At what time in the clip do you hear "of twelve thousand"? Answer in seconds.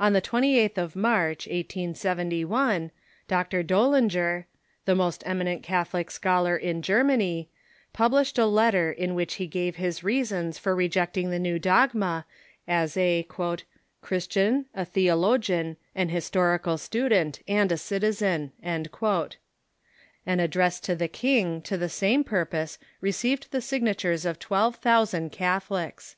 24.26-25.30